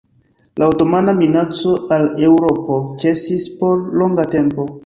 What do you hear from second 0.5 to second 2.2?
La otomana minaco al